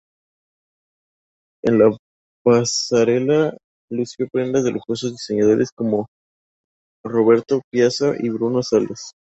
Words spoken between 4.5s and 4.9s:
de